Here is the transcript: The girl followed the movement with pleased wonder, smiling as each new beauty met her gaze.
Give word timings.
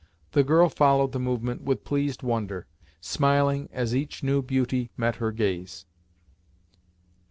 The 0.31 0.43
girl 0.43 0.67
followed 0.67 1.11
the 1.11 1.19
movement 1.19 1.61
with 1.61 1.83
pleased 1.83 2.23
wonder, 2.23 2.65
smiling 3.01 3.69
as 3.71 3.95
each 3.95 4.23
new 4.23 4.41
beauty 4.41 4.89
met 4.97 5.17
her 5.17 5.31
gaze. 5.31 5.85